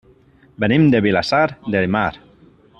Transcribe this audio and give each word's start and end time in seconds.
Venim 0.63 0.87
de 0.95 1.03
Vilassar 1.07 1.45
de 1.77 1.85
Mar. 1.99 2.11